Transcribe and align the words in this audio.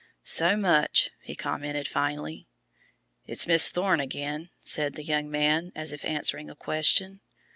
"So 0.25 0.57
much!" 0.57 1.11
he 1.21 1.35
commented 1.35 1.87
finally. 1.87 2.47
"It's 3.27 3.45
Miss 3.45 3.69
Thorne 3.69 3.99
again," 3.99 4.49
said 4.59 4.95
the 4.95 5.03
young 5.05 5.29
man 5.29 5.71
as 5.75 5.93
if 5.93 6.03
answering 6.03 6.49
a 6.49 6.55
question. 6.55 7.19